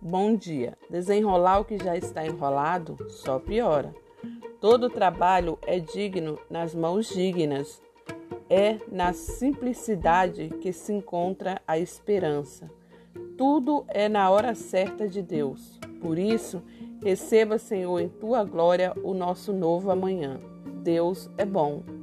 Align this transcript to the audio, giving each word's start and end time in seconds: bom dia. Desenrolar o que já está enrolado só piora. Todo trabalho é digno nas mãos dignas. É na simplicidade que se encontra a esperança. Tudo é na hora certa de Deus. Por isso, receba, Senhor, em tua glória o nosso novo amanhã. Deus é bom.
bom 0.00 0.34
dia. 0.34 0.76
Desenrolar 0.88 1.60
o 1.60 1.64
que 1.64 1.76
já 1.76 1.96
está 1.96 2.24
enrolado 2.24 2.96
só 3.08 3.38
piora. 3.38 3.94
Todo 4.60 4.90
trabalho 4.90 5.58
é 5.66 5.78
digno 5.78 6.38
nas 6.48 6.74
mãos 6.74 7.08
dignas. 7.08 7.82
É 8.48 8.78
na 8.90 9.12
simplicidade 9.12 10.48
que 10.60 10.72
se 10.72 10.92
encontra 10.92 11.60
a 11.66 11.78
esperança. 11.78 12.70
Tudo 13.36 13.84
é 13.88 14.08
na 14.08 14.30
hora 14.30 14.54
certa 14.54 15.06
de 15.06 15.22
Deus. 15.22 15.78
Por 16.00 16.18
isso, 16.18 16.62
receba, 17.02 17.58
Senhor, 17.58 18.00
em 18.00 18.08
tua 18.08 18.42
glória 18.42 18.92
o 19.04 19.14
nosso 19.14 19.52
novo 19.52 19.90
amanhã. 19.90 20.40
Deus 20.82 21.30
é 21.38 21.44
bom. 21.44 21.99